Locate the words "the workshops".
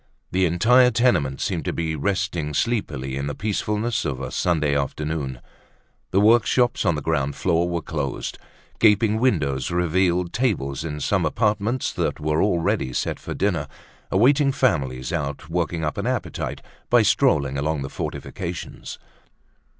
6.09-6.87